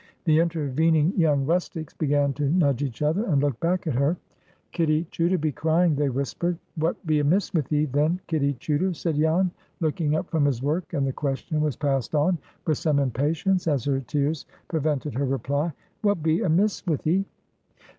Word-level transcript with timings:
The 0.25 0.39
intervening 0.39 1.13
young 1.15 1.45
rustics 1.45 1.93
began 1.93 2.33
to 2.33 2.49
nudge 2.49 2.81
each 2.81 3.03
other 3.03 3.23
and 3.25 3.39
look 3.39 3.59
back 3.59 3.85
at 3.85 3.93
her. 3.93 4.17
"Kitty 4.71 5.05
Chuter 5.11 5.37
be 5.39 5.51
crying!" 5.51 5.93
they 5.93 6.09
whispered. 6.09 6.57
"What 6.75 7.05
be 7.05 7.19
amiss 7.19 7.53
with 7.53 7.71
'ee, 7.71 7.85
then, 7.85 8.19
Kitty 8.25 8.53
Chuter?" 8.55 8.95
said 8.95 9.13
Jan, 9.17 9.51
looking 9.79 10.15
up 10.15 10.27
from 10.31 10.45
his 10.45 10.63
work; 10.63 10.93
and 10.93 11.05
the 11.05 11.13
question 11.13 11.61
was 11.61 11.75
passed 11.75 12.15
on 12.15 12.39
with 12.65 12.79
some 12.79 12.97
impatience, 12.97 13.67
as 13.67 13.85
her 13.85 13.99
tears 14.01 14.47
prevented 14.69 15.13
her 15.13 15.25
reply. 15.27 15.71
"What 16.01 16.23
be 16.23 16.41
amiss 16.41 16.83
with 16.87 17.05
'ee?" 17.05 17.23